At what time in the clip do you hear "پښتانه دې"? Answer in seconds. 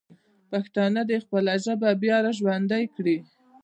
0.51-1.17